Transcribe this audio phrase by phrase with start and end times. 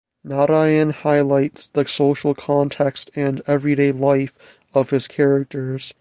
[0.23, 4.35] Narayan highlights the social context and everyday life
[4.73, 5.89] of his characters.